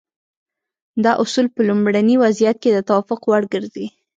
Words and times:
دا 1.03 1.11
اصول 1.23 1.45
په 1.55 1.61
لومړني 1.67 2.15
وضعیت 2.23 2.57
کې 2.63 2.69
د 2.73 2.79
توافق 2.89 3.21
وړ 3.25 3.43
ګرځي. 3.53 3.87